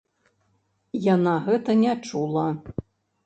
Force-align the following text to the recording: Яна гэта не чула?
Яна 1.15 1.33
гэта 1.47 1.75
не 1.83 1.93
чула? 2.09 2.47